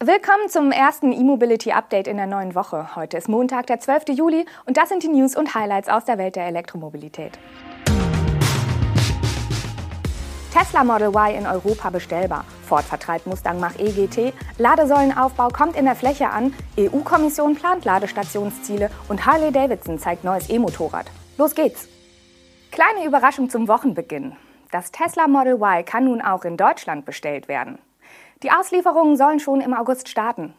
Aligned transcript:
Willkommen 0.00 0.48
zum 0.48 0.70
ersten 0.70 1.10
E-Mobility 1.10 1.72
Update 1.72 2.06
in 2.06 2.18
der 2.18 2.28
neuen 2.28 2.54
Woche. 2.54 2.94
Heute 2.94 3.16
ist 3.16 3.28
Montag, 3.28 3.66
der 3.66 3.80
12. 3.80 4.10
Juli 4.10 4.46
und 4.64 4.76
das 4.76 4.90
sind 4.90 5.02
die 5.02 5.08
News 5.08 5.34
und 5.34 5.56
Highlights 5.56 5.88
aus 5.88 6.04
der 6.04 6.18
Welt 6.18 6.36
der 6.36 6.46
Elektromobilität. 6.46 7.36
Tesla 10.52 10.84
Model 10.84 11.08
Y 11.08 11.34
in 11.34 11.46
Europa 11.48 11.90
bestellbar. 11.90 12.44
Ford 12.68 12.84
vertreibt 12.84 13.26
Mustang 13.26 13.58
Mach-E 13.58 13.90
GT. 13.90 14.32
Ladesäulenaufbau 14.58 15.48
kommt 15.48 15.74
in 15.74 15.86
der 15.86 15.96
Fläche 15.96 16.28
an. 16.28 16.54
EU-Kommission 16.78 17.56
plant 17.56 17.84
Ladestationsziele 17.84 18.90
und 19.08 19.26
Harley 19.26 19.50
Davidson 19.50 19.98
zeigt 19.98 20.22
neues 20.22 20.48
E-Motorrad. 20.48 21.06
Los 21.38 21.56
geht's! 21.56 21.88
Kleine 22.70 23.04
Überraschung 23.04 23.50
zum 23.50 23.66
Wochenbeginn. 23.66 24.36
Das 24.70 24.92
Tesla 24.92 25.26
Model 25.26 25.54
Y 25.54 25.84
kann 25.84 26.04
nun 26.04 26.22
auch 26.22 26.44
in 26.44 26.56
Deutschland 26.56 27.04
bestellt 27.04 27.48
werden. 27.48 27.80
Die 28.44 28.52
Auslieferungen 28.52 29.16
sollen 29.16 29.40
schon 29.40 29.60
im 29.60 29.74
August 29.74 30.08
starten. 30.08 30.54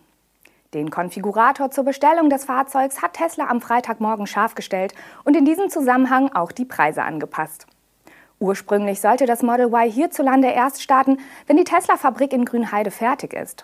Den 0.74 0.92
Konfigurator 0.92 1.72
zur 1.72 1.86
Bestellung 1.86 2.30
des 2.30 2.44
Fahrzeugs 2.44 3.02
hat 3.02 3.14
Tesla 3.14 3.48
am 3.48 3.62
Freitagmorgen 3.62 4.28
scharf 4.28 4.54
gestellt 4.54 4.94
und 5.24 5.36
in 5.36 5.46
diesem 5.46 5.70
Zusammenhang 5.70 6.32
auch 6.34 6.52
die 6.52 6.66
Preise 6.66 7.04
angepasst. 7.04 7.68
Ursprünglich 8.40 9.00
sollte 9.00 9.26
das 9.26 9.44
Model 9.44 9.68
Y 9.68 9.90
hierzulande 9.90 10.50
erst 10.50 10.84
starten, 10.84 11.18
wenn 11.48 11.58
die 11.58 11.64
Tesla-Fabrik 11.64 12.34
in 12.34 12.46
Grünheide 12.46 12.92
fertig 12.92 13.34
ist. 13.34 13.64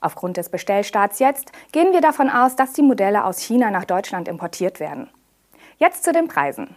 Aufgrund 0.00 0.36
des 0.36 0.50
Bestellstarts 0.50 1.18
jetzt 1.18 1.50
gehen 1.72 1.92
wir 1.92 2.00
davon 2.00 2.30
aus, 2.30 2.54
dass 2.54 2.74
die 2.74 2.82
Modelle 2.82 3.24
aus 3.24 3.40
China 3.40 3.70
nach 3.70 3.84
Deutschland 3.84 4.28
importiert 4.28 4.78
werden. 4.78 5.08
Jetzt 5.78 6.04
zu 6.04 6.12
den 6.12 6.28
Preisen. 6.28 6.76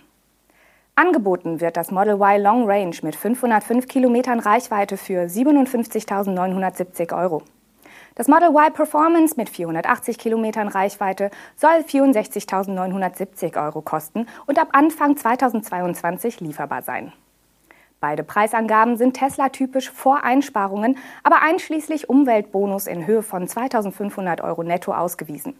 Angeboten 0.96 1.62
wird 1.62 1.78
das 1.78 1.90
Model 1.90 2.16
Y 2.16 2.42
Long 2.42 2.70
Range 2.70 2.96
mit 3.02 3.16
505 3.16 3.88
Kilometern 3.88 4.40
Reichweite 4.40 4.98
für 4.98 5.24
57.970 5.24 7.18
Euro. 7.18 7.44
Das 8.16 8.28
Model 8.28 8.50
Y 8.50 8.74
Performance 8.74 9.36
mit 9.38 9.50
480 9.50 10.18
Kilometern 10.18 10.68
Reichweite 10.68 11.32
soll 11.56 11.80
64.970 11.88 13.64
Euro 13.64 13.82
kosten 13.82 14.28
und 14.46 14.60
ab 14.60 14.68
Anfang 14.74 15.16
2022 15.16 16.42
lieferbar 16.42 16.82
sein. 16.82 17.14
Beide 18.02 18.24
Preisangaben 18.24 18.98
sind 18.98 19.14
Tesla-typisch 19.14 19.92
vor 19.92 20.24
Einsparungen, 20.24 20.98
aber 21.24 21.42
einschließlich 21.42 22.10
Umweltbonus 22.10 22.88
in 22.88 23.08
Höhe 23.08 23.24
von 23.24 23.48
2.500 23.48 24.44
Euro 24.44 24.64
netto 24.64 24.94
ausgewiesen. 24.94 25.56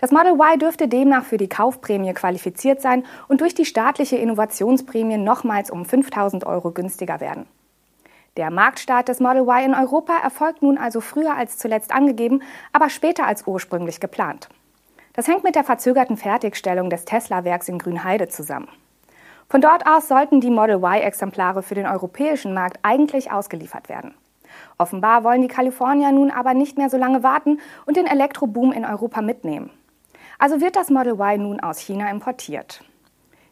Das 0.00 0.12
Model 0.12 0.32
Y 0.32 0.58
dürfte 0.58 0.88
demnach 0.88 1.24
für 1.24 1.36
die 1.36 1.50
Kaufprämie 1.50 2.14
qualifiziert 2.14 2.80
sein 2.80 3.04
und 3.28 3.42
durch 3.42 3.54
die 3.54 3.66
staatliche 3.66 4.16
Innovationsprämie 4.16 5.18
nochmals 5.18 5.70
um 5.70 5.84
5000 5.84 6.46
Euro 6.46 6.70
günstiger 6.70 7.20
werden. 7.20 7.46
Der 8.38 8.50
Marktstart 8.50 9.08
des 9.08 9.20
Model 9.20 9.42
Y 9.42 9.66
in 9.66 9.74
Europa 9.74 10.14
erfolgt 10.22 10.62
nun 10.62 10.78
also 10.78 11.02
früher 11.02 11.34
als 11.36 11.58
zuletzt 11.58 11.92
angegeben, 11.92 12.42
aber 12.72 12.88
später 12.88 13.26
als 13.26 13.46
ursprünglich 13.46 14.00
geplant. 14.00 14.48
Das 15.12 15.28
hängt 15.28 15.44
mit 15.44 15.54
der 15.54 15.64
verzögerten 15.64 16.16
Fertigstellung 16.16 16.88
des 16.88 17.04
Tesla-Werks 17.04 17.68
in 17.68 17.78
Grünheide 17.78 18.28
zusammen. 18.28 18.68
Von 19.50 19.60
dort 19.60 19.86
aus 19.86 20.08
sollten 20.08 20.40
die 20.40 20.48
Model 20.48 20.76
Y-Exemplare 20.76 21.62
für 21.62 21.74
den 21.74 21.86
europäischen 21.86 22.54
Markt 22.54 22.78
eigentlich 22.82 23.32
ausgeliefert 23.32 23.90
werden. 23.90 24.14
Offenbar 24.78 25.24
wollen 25.24 25.42
die 25.42 25.48
Kalifornier 25.48 26.12
nun 26.12 26.30
aber 26.30 26.54
nicht 26.54 26.78
mehr 26.78 26.88
so 26.88 26.96
lange 26.96 27.22
warten 27.22 27.58
und 27.84 27.98
den 27.98 28.06
Elektroboom 28.06 28.72
in 28.72 28.86
Europa 28.86 29.20
mitnehmen. 29.20 29.70
Also 30.40 30.62
wird 30.62 30.74
das 30.74 30.88
Model 30.88 31.12
Y 31.12 31.42
nun 31.42 31.60
aus 31.60 31.78
China 31.78 32.10
importiert. 32.10 32.82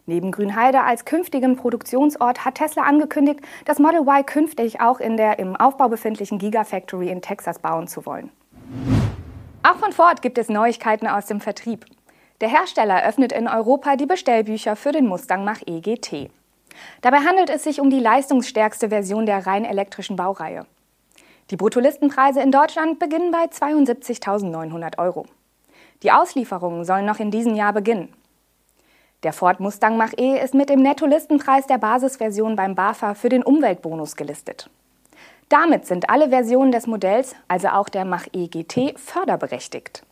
Neben 0.06 0.32
Grünheide 0.32 0.80
als 0.80 1.04
künftigen 1.04 1.54
Produktionsort 1.54 2.46
hat 2.46 2.54
Tesla 2.54 2.84
angekündigt, 2.84 3.40
das 3.66 3.78
Model 3.78 4.00
Y 4.00 4.24
künftig 4.24 4.80
auch 4.80 4.98
in 4.98 5.18
der 5.18 5.38
im 5.38 5.54
Aufbau 5.54 5.90
befindlichen 5.90 6.38
Gigafactory 6.38 7.10
in 7.10 7.20
Texas 7.20 7.58
bauen 7.58 7.88
zu 7.88 8.06
wollen. 8.06 8.30
Auch 9.62 9.76
von 9.76 9.92
Ford 9.92 10.22
gibt 10.22 10.38
es 10.38 10.48
Neuigkeiten 10.48 11.06
aus 11.06 11.26
dem 11.26 11.42
Vertrieb. 11.42 11.84
Der 12.40 12.48
Hersteller 12.48 13.04
öffnet 13.06 13.32
in 13.32 13.48
Europa 13.48 13.96
die 13.96 14.06
Bestellbücher 14.06 14.74
für 14.74 14.92
den 14.92 15.06
Mustang 15.06 15.44
Mach-E 15.44 15.80
GT. 15.80 16.30
Dabei 17.02 17.18
handelt 17.18 17.50
es 17.50 17.64
sich 17.64 17.82
um 17.82 17.90
die 17.90 18.00
leistungsstärkste 18.00 18.88
Version 18.88 19.26
der 19.26 19.46
rein 19.46 19.66
elektrischen 19.66 20.16
Baureihe. 20.16 20.64
Die 21.50 21.56
Bruttolistenpreise 21.56 22.40
in 22.40 22.50
Deutschland 22.50 22.98
beginnen 22.98 23.30
bei 23.30 23.44
72.900 23.44 24.96
Euro. 24.98 25.26
Die 26.02 26.12
Auslieferungen 26.12 26.84
sollen 26.84 27.06
noch 27.06 27.18
in 27.20 27.30
diesem 27.30 27.54
Jahr 27.54 27.72
beginnen. 27.72 28.12
Der 29.24 29.32
Ford 29.32 29.58
Mustang 29.58 29.96
Mach-E 29.96 30.38
ist 30.38 30.54
mit 30.54 30.68
dem 30.68 30.80
Nettolistenpreis 30.80 31.66
der 31.66 31.78
Basisversion 31.78 32.54
beim 32.54 32.76
BAFA 32.76 33.14
für 33.14 33.28
den 33.28 33.42
Umweltbonus 33.42 34.14
gelistet. 34.14 34.70
Damit 35.48 35.86
sind 35.86 36.08
alle 36.08 36.28
Versionen 36.28 36.70
des 36.70 36.86
Modells, 36.86 37.34
also 37.48 37.68
auch 37.68 37.88
der 37.88 38.04
Mach-E 38.04 38.46
GT, 38.46 38.96
förderberechtigt. 38.96 40.04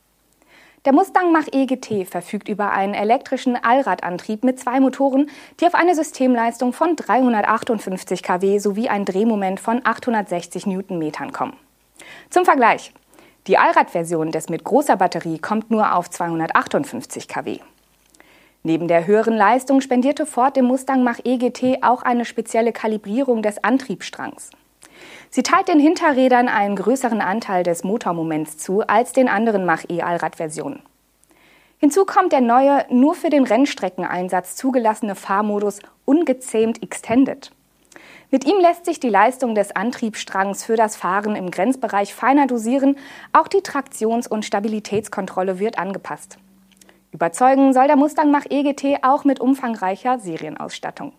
Der 0.86 0.92
Mustang 0.92 1.30
Mach-E 1.30 1.66
GT 1.66 2.08
verfügt 2.08 2.48
über 2.48 2.70
einen 2.70 2.94
elektrischen 2.94 3.56
Allradantrieb 3.56 4.44
mit 4.44 4.58
zwei 4.58 4.80
Motoren, 4.80 5.28
die 5.60 5.66
auf 5.66 5.74
eine 5.74 5.94
Systemleistung 5.94 6.72
von 6.72 6.96
358 6.96 8.22
kW 8.22 8.58
sowie 8.58 8.88
ein 8.88 9.04
Drehmoment 9.04 9.60
von 9.60 9.80
860 9.84 10.66
Newtonmetern 10.66 11.32
kommen. 11.32 11.56
Zum 12.30 12.44
Vergleich. 12.44 12.92
Die 13.46 13.58
Allradversion 13.58 14.32
des 14.32 14.48
mit 14.48 14.64
großer 14.64 14.96
Batterie 14.96 15.38
kommt 15.38 15.70
nur 15.70 15.94
auf 15.94 16.10
258 16.10 17.28
kW. 17.28 17.60
Neben 18.64 18.88
der 18.88 19.06
höheren 19.06 19.36
Leistung 19.36 19.80
spendierte 19.80 20.26
Ford 20.26 20.56
dem 20.56 20.64
Mustang 20.64 21.04
Mach-E 21.04 21.36
GT 21.36 21.84
auch 21.84 22.02
eine 22.02 22.24
spezielle 22.24 22.72
Kalibrierung 22.72 23.42
des 23.42 23.62
Antriebsstrangs. 23.62 24.50
Sie 25.30 25.44
teilt 25.44 25.68
den 25.68 25.78
Hinterrädern 25.78 26.48
einen 26.48 26.74
größeren 26.74 27.20
Anteil 27.20 27.62
des 27.62 27.84
Motormoments 27.84 28.58
zu 28.58 28.84
als 28.88 29.12
den 29.12 29.28
anderen 29.28 29.64
Mach-E 29.64 30.02
Allradversionen. 30.02 30.82
Hinzu 31.78 32.04
kommt 32.04 32.32
der 32.32 32.40
neue, 32.40 32.84
nur 32.90 33.14
für 33.14 33.30
den 33.30 33.44
Rennstreckeneinsatz 33.44 34.56
zugelassene 34.56 35.14
Fahrmodus 35.14 35.78
Ungezähmt 36.04 36.82
Extended. 36.82 37.52
Mit 38.30 38.44
ihm 38.44 38.58
lässt 38.58 38.84
sich 38.84 38.98
die 38.98 39.08
Leistung 39.08 39.54
des 39.54 39.74
Antriebsstrangs 39.76 40.64
für 40.64 40.76
das 40.76 40.96
Fahren 40.96 41.36
im 41.36 41.50
Grenzbereich 41.50 42.12
feiner 42.12 42.48
dosieren. 42.48 42.96
Auch 43.32 43.46
die 43.46 43.62
Traktions- 43.62 44.26
und 44.26 44.44
Stabilitätskontrolle 44.44 45.60
wird 45.60 45.78
angepasst. 45.78 46.38
Überzeugen 47.12 47.72
soll 47.72 47.86
der 47.86 47.96
Mustang 47.96 48.32
Mach 48.32 48.44
EGT 48.50 49.04
auch 49.04 49.24
mit 49.24 49.38
umfangreicher 49.38 50.18
Serienausstattung. 50.18 51.12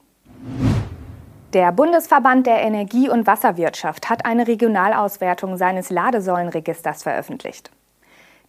Der 1.53 1.71
Bundesverband 1.71 2.45
der 2.45 2.61
Energie- 2.61 3.09
und 3.09 3.25
Wasserwirtschaft 3.25 4.09
hat 4.09 4.25
eine 4.25 4.47
Regionalauswertung 4.47 5.55
seines 5.55 5.89
Ladesäulenregisters 5.89 7.03
veröffentlicht. 7.03 7.71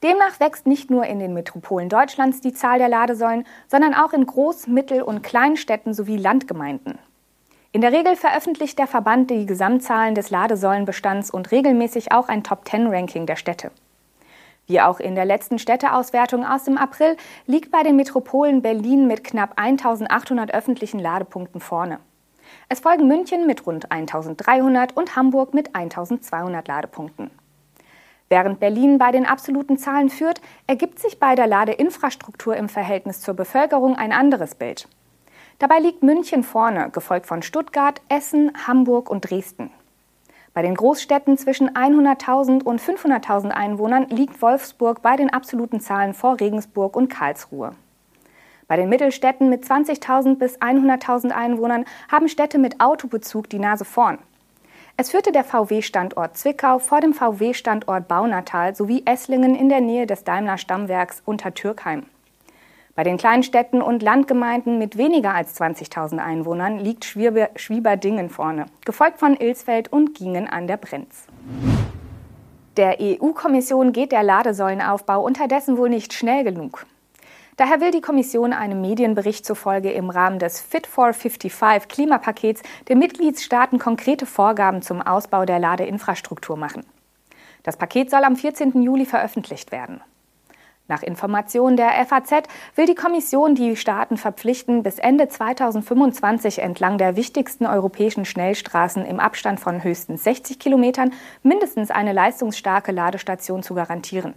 Demnach 0.02 0.40
wächst 0.40 0.66
nicht 0.66 0.90
nur 0.90 1.06
in 1.06 1.20
den 1.20 1.32
Metropolen 1.32 1.88
Deutschlands 1.88 2.40
die 2.40 2.52
Zahl 2.52 2.78
der 2.78 2.88
Ladesäulen, 2.88 3.46
sondern 3.68 3.94
auch 3.94 4.12
in 4.12 4.26
Groß-, 4.26 4.68
Mittel- 4.68 5.02
und 5.02 5.22
Kleinstädten 5.22 5.94
sowie 5.94 6.16
Landgemeinden. 6.16 6.98
In 7.70 7.82
der 7.82 7.92
Regel 7.92 8.16
veröffentlicht 8.16 8.78
der 8.78 8.86
Verband 8.86 9.30
die 9.30 9.44
Gesamtzahlen 9.44 10.14
des 10.14 10.30
Ladesäulenbestands 10.30 11.30
und 11.30 11.52
regelmäßig 11.52 12.12
auch 12.12 12.28
ein 12.28 12.42
Top-10-Ranking 12.42 13.26
der 13.26 13.36
Städte. 13.36 13.70
Wie 14.66 14.80
auch 14.80 15.00
in 15.00 15.14
der 15.14 15.26
letzten 15.26 15.58
Städteauswertung 15.58 16.46
aus 16.46 16.64
dem 16.64 16.78
April 16.78 17.18
liegt 17.46 17.70
bei 17.70 17.82
den 17.82 17.96
Metropolen 17.96 18.62
Berlin 18.62 19.06
mit 19.06 19.22
knapp 19.22 19.52
1800 19.56 20.54
öffentlichen 20.54 20.98
Ladepunkten 20.98 21.60
vorne. 21.60 22.00
Es 22.70 22.80
folgen 22.80 23.06
München 23.06 23.46
mit 23.46 23.66
rund 23.66 23.92
1300 23.92 24.96
und 24.96 25.14
Hamburg 25.14 25.52
mit 25.52 25.74
1200 25.74 26.66
Ladepunkten. 26.66 27.30
Während 28.30 28.60
Berlin 28.60 28.96
bei 28.96 29.12
den 29.12 29.26
absoluten 29.26 29.76
Zahlen 29.76 30.08
führt, 30.08 30.40
ergibt 30.66 30.98
sich 31.00 31.18
bei 31.18 31.34
der 31.34 31.46
Ladeinfrastruktur 31.46 32.56
im 32.56 32.70
Verhältnis 32.70 33.20
zur 33.20 33.34
Bevölkerung 33.34 33.94
ein 33.94 34.12
anderes 34.12 34.54
Bild. 34.54 34.88
Dabei 35.58 35.80
liegt 35.80 36.04
München 36.04 36.44
vorne, 36.44 36.90
gefolgt 36.90 37.26
von 37.26 37.42
Stuttgart, 37.42 38.00
Essen, 38.08 38.52
Hamburg 38.66 39.10
und 39.10 39.28
Dresden. 39.28 39.70
Bei 40.54 40.62
den 40.62 40.76
Großstädten 40.76 41.36
zwischen 41.36 41.70
100.000 41.70 42.62
und 42.62 42.80
500.000 42.80 43.50
Einwohnern 43.50 44.08
liegt 44.08 44.40
Wolfsburg 44.40 45.02
bei 45.02 45.16
den 45.16 45.30
absoluten 45.30 45.80
Zahlen 45.80 46.14
vor 46.14 46.38
Regensburg 46.38 46.96
und 46.96 47.08
Karlsruhe. 47.08 47.72
Bei 48.68 48.76
den 48.76 48.88
Mittelstädten 48.88 49.48
mit 49.48 49.64
20.000 49.64 50.36
bis 50.36 50.60
100.000 50.60 51.30
Einwohnern 51.30 51.86
haben 52.10 52.28
Städte 52.28 52.58
mit 52.58 52.80
Autobezug 52.80 53.48
die 53.50 53.58
Nase 53.58 53.84
vorn. 53.84 54.18
Es 54.96 55.10
führte 55.10 55.32
der 55.32 55.44
VW-Standort 55.44 56.36
Zwickau 56.36 56.78
vor 56.78 57.00
dem 57.00 57.14
VW-Standort 57.14 58.08
Baunatal 58.08 58.74
sowie 58.74 59.02
Esslingen 59.06 59.54
in 59.54 59.68
der 59.68 59.80
Nähe 59.80 60.06
des 60.06 60.22
Daimler-Stammwerks 60.24 61.22
unter 61.24 61.54
Türkheim. 61.54 62.06
Bei 62.98 63.04
den 63.04 63.16
Kleinstädten 63.16 63.80
und 63.80 64.02
Landgemeinden 64.02 64.76
mit 64.76 64.98
weniger 64.98 65.32
als 65.32 65.56
20.000 65.60 66.18
Einwohnern 66.18 66.80
liegt 66.80 67.04
Schwieberdingen 67.04 68.28
vorne, 68.28 68.66
gefolgt 68.84 69.20
von 69.20 69.36
Ilsfeld 69.36 69.92
und 69.92 70.16
Gingen 70.16 70.48
an 70.48 70.66
der 70.66 70.78
Brenz. 70.78 71.28
Der 72.76 72.96
EU-Kommission 73.00 73.92
geht 73.92 74.10
der 74.10 74.24
Ladesäulenaufbau 74.24 75.22
unterdessen 75.22 75.76
wohl 75.76 75.90
nicht 75.90 76.12
schnell 76.12 76.42
genug. 76.42 76.86
Daher 77.56 77.80
will 77.80 77.92
die 77.92 78.00
Kommission 78.00 78.52
einem 78.52 78.80
Medienbericht 78.80 79.46
zufolge 79.46 79.92
im 79.92 80.10
Rahmen 80.10 80.40
des 80.40 80.60
Fit 80.60 80.88
for 80.88 81.12
55 81.12 81.86
Klimapakets 81.88 82.62
den 82.88 82.98
Mitgliedstaaten 82.98 83.78
konkrete 83.78 84.26
Vorgaben 84.26 84.82
zum 84.82 85.02
Ausbau 85.02 85.44
der 85.44 85.60
Ladeinfrastruktur 85.60 86.56
machen. 86.56 86.84
Das 87.62 87.76
Paket 87.76 88.10
soll 88.10 88.24
am 88.24 88.34
14. 88.34 88.82
Juli 88.82 89.06
veröffentlicht 89.06 89.70
werden. 89.70 90.00
Nach 90.90 91.02
Informationen 91.02 91.76
der 91.76 91.90
FAZ 92.06 92.48
will 92.74 92.86
die 92.86 92.94
Kommission 92.94 93.54
die 93.54 93.76
Staaten 93.76 94.16
verpflichten, 94.16 94.82
bis 94.82 94.98
Ende 94.98 95.28
2025 95.28 96.60
entlang 96.60 96.96
der 96.96 97.14
wichtigsten 97.14 97.66
europäischen 97.66 98.24
Schnellstraßen 98.24 99.04
im 99.04 99.20
Abstand 99.20 99.60
von 99.60 99.84
höchstens 99.84 100.24
60 100.24 100.58
Kilometern 100.58 101.12
mindestens 101.42 101.90
eine 101.90 102.14
leistungsstarke 102.14 102.90
Ladestation 102.90 103.62
zu 103.62 103.74
garantieren. 103.74 104.32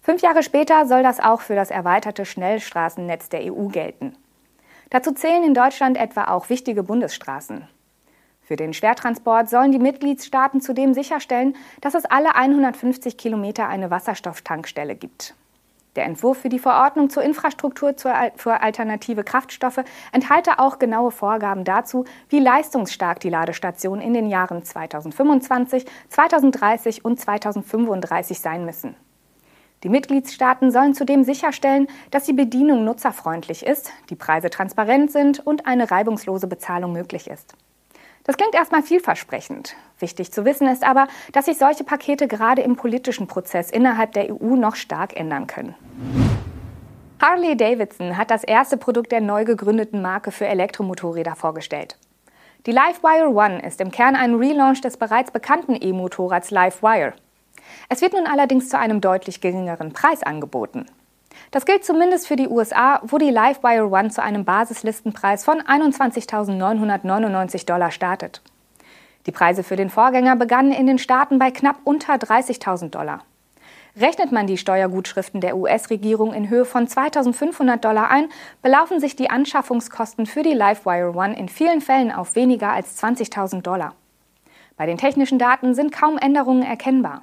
Fünf 0.00 0.22
Jahre 0.22 0.42
später 0.42 0.86
soll 0.86 1.02
das 1.02 1.20
auch 1.20 1.42
für 1.42 1.54
das 1.54 1.70
erweiterte 1.70 2.24
Schnellstraßennetz 2.24 3.28
der 3.28 3.52
EU 3.52 3.66
gelten. 3.66 4.16
Dazu 4.88 5.12
zählen 5.12 5.44
in 5.44 5.52
Deutschland 5.52 5.98
etwa 5.98 6.28
auch 6.28 6.48
wichtige 6.48 6.82
Bundesstraßen. 6.82 7.68
Für 8.40 8.56
den 8.56 8.72
Schwertransport 8.72 9.50
sollen 9.50 9.72
die 9.72 9.78
Mitgliedstaaten 9.78 10.62
zudem 10.62 10.94
sicherstellen, 10.94 11.54
dass 11.82 11.92
es 11.92 12.06
alle 12.06 12.36
150 12.36 13.18
Kilometer 13.18 13.68
eine 13.68 13.90
Wasserstofftankstelle 13.90 14.96
gibt. 14.96 15.34
Der 15.98 16.06
Entwurf 16.06 16.38
für 16.38 16.48
die 16.48 16.60
Verordnung 16.60 17.10
zur 17.10 17.24
Infrastruktur 17.24 17.92
für 18.36 18.60
alternative 18.60 19.24
Kraftstoffe 19.24 19.80
enthalte 20.12 20.60
auch 20.60 20.78
genaue 20.78 21.10
Vorgaben 21.10 21.64
dazu, 21.64 22.04
wie 22.28 22.38
leistungsstark 22.38 23.18
die 23.18 23.30
Ladestationen 23.30 24.00
in 24.00 24.14
den 24.14 24.28
Jahren 24.28 24.62
2025, 24.62 25.86
2030 26.08 27.04
und 27.04 27.18
2035 27.18 28.38
sein 28.38 28.64
müssen. 28.64 28.94
Die 29.82 29.88
Mitgliedstaaten 29.88 30.70
sollen 30.70 30.94
zudem 30.94 31.24
sicherstellen, 31.24 31.88
dass 32.12 32.22
die 32.22 32.32
Bedienung 32.32 32.84
nutzerfreundlich 32.84 33.66
ist, 33.66 33.90
die 34.08 34.14
Preise 34.14 34.50
transparent 34.50 35.10
sind 35.10 35.44
und 35.44 35.66
eine 35.66 35.90
reibungslose 35.90 36.46
Bezahlung 36.46 36.92
möglich 36.92 37.28
ist. 37.28 37.56
Das 38.28 38.36
klingt 38.36 38.54
erstmal 38.54 38.82
vielversprechend. 38.82 39.74
Wichtig 40.00 40.32
zu 40.32 40.44
wissen 40.44 40.68
ist 40.68 40.84
aber, 40.84 41.08
dass 41.32 41.46
sich 41.46 41.56
solche 41.56 41.82
Pakete 41.82 42.28
gerade 42.28 42.60
im 42.60 42.76
politischen 42.76 43.26
Prozess 43.26 43.70
innerhalb 43.70 44.12
der 44.12 44.30
EU 44.30 44.54
noch 44.54 44.76
stark 44.76 45.16
ändern 45.16 45.46
können. 45.46 45.74
Harley 47.22 47.56
Davidson 47.56 48.18
hat 48.18 48.30
das 48.30 48.44
erste 48.44 48.76
Produkt 48.76 49.12
der 49.12 49.22
neu 49.22 49.46
gegründeten 49.46 50.02
Marke 50.02 50.30
für 50.30 50.46
Elektromotorräder 50.46 51.36
vorgestellt. 51.36 51.96
Die 52.66 52.72
Livewire 52.72 53.30
One 53.30 53.66
ist 53.66 53.80
im 53.80 53.90
Kern 53.90 54.14
ein 54.14 54.34
Relaunch 54.34 54.82
des 54.82 54.98
bereits 54.98 55.30
bekannten 55.30 55.74
E-Motorrads 55.80 56.50
Livewire. 56.50 57.14
Es 57.88 58.02
wird 58.02 58.12
nun 58.12 58.26
allerdings 58.26 58.68
zu 58.68 58.78
einem 58.78 59.00
deutlich 59.00 59.40
geringeren 59.40 59.94
Preis 59.94 60.22
angeboten. 60.22 60.84
Das 61.50 61.64
gilt 61.64 61.84
zumindest 61.84 62.26
für 62.26 62.36
die 62.36 62.48
USA, 62.48 63.00
wo 63.04 63.18
die 63.18 63.30
Livewire 63.30 63.88
One 63.88 64.10
zu 64.10 64.22
einem 64.22 64.44
Basislistenpreis 64.44 65.44
von 65.44 65.60
21.999 65.60 67.66
Dollar 67.66 67.90
startet. 67.90 68.42
Die 69.26 69.32
Preise 69.32 69.62
für 69.62 69.76
den 69.76 69.90
Vorgänger 69.90 70.36
begannen 70.36 70.72
in 70.72 70.86
den 70.86 70.98
Staaten 70.98 71.38
bei 71.38 71.50
knapp 71.50 71.76
unter 71.84 72.14
30.000 72.14 72.90
Dollar. 72.90 73.24
Rechnet 73.96 74.30
man 74.30 74.46
die 74.46 74.58
Steuergutschriften 74.58 75.40
der 75.40 75.56
US-Regierung 75.56 76.32
in 76.32 76.48
Höhe 76.48 76.64
von 76.64 76.86
2.500 76.86 77.78
Dollar 77.78 78.10
ein, 78.10 78.28
belaufen 78.62 79.00
sich 79.00 79.16
die 79.16 79.28
Anschaffungskosten 79.28 80.26
für 80.26 80.42
die 80.42 80.52
Livewire 80.52 81.14
One 81.14 81.36
in 81.36 81.48
vielen 81.48 81.80
Fällen 81.80 82.12
auf 82.12 82.36
weniger 82.36 82.70
als 82.70 83.02
20.000 83.02 83.62
Dollar. 83.62 83.94
Bei 84.76 84.86
den 84.86 84.98
technischen 84.98 85.38
Daten 85.38 85.74
sind 85.74 85.92
kaum 85.92 86.16
Änderungen 86.16 86.62
erkennbar. 86.62 87.22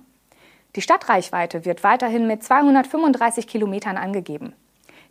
Die 0.76 0.82
Stadtreichweite 0.82 1.64
wird 1.64 1.84
weiterhin 1.84 2.28
mit 2.28 2.44
235 2.44 3.48
Kilometern 3.48 3.96
angegeben. 3.98 4.54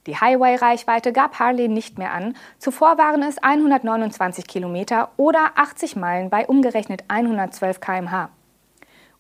Die 0.06 0.16
Highway-Reichweite 0.16 1.12
gab 1.12 1.38
Harley 1.38 1.68
nicht 1.68 1.96
mehr 1.96 2.12
an. 2.12 2.36
Zuvor 2.58 2.98
waren 2.98 3.22
es 3.22 3.42
129 3.42 4.46
Kilometer 4.46 5.08
oder 5.16 5.52
80 5.56 5.96
Meilen 5.96 6.28
bei 6.28 6.46
umgerechnet 6.46 7.04
112 7.08 7.80
km/h. 7.80 8.28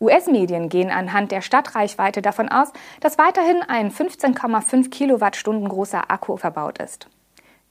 US-Medien 0.00 0.68
gehen 0.68 0.90
anhand 0.90 1.32
der 1.32 1.40
Stadtreichweite 1.40 2.20
davon 2.20 2.50
aus, 2.50 2.72
dass 3.00 3.16
weiterhin 3.16 3.62
ein 3.62 3.90
15,5 3.90 4.90
Kilowattstunden 4.90 5.66
großer 5.66 6.10
Akku 6.10 6.36
verbaut 6.36 6.78
ist. 6.78 7.08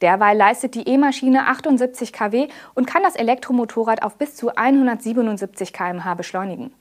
Derweil 0.01 0.35
leistet 0.35 0.73
die 0.73 0.87
E-Maschine 0.87 1.45
78 1.47 2.11
kW 2.11 2.47
und 2.73 2.87
kann 2.87 3.03
das 3.03 3.15
Elektromotorrad 3.15 4.01
auf 4.01 4.17
bis 4.17 4.35
zu 4.35 4.55
177 4.55 5.71
km/h 5.71 6.15
beschleunigen. 6.15 6.73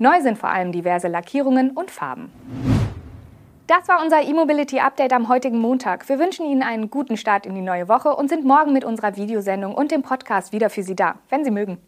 Neu 0.00 0.20
sind 0.20 0.38
vor 0.38 0.50
allem 0.50 0.70
diverse 0.70 1.08
Lackierungen 1.08 1.72
und 1.72 1.90
Farben. 1.90 2.30
Das 3.66 3.88
war 3.88 4.00
unser 4.00 4.22
E-Mobility 4.22 4.78
Update 4.78 5.12
am 5.12 5.28
heutigen 5.28 5.58
Montag. 5.58 6.08
Wir 6.08 6.20
wünschen 6.20 6.46
Ihnen 6.46 6.62
einen 6.62 6.88
guten 6.88 7.16
Start 7.16 7.46
in 7.46 7.56
die 7.56 7.62
neue 7.62 7.88
Woche 7.88 8.14
und 8.14 8.28
sind 8.28 8.44
morgen 8.44 8.72
mit 8.72 8.84
unserer 8.84 9.16
Videosendung 9.16 9.74
und 9.74 9.90
dem 9.90 10.02
Podcast 10.02 10.52
wieder 10.52 10.70
für 10.70 10.84
Sie 10.84 10.94
da, 10.94 11.16
wenn 11.30 11.44
Sie 11.44 11.50
mögen. 11.50 11.78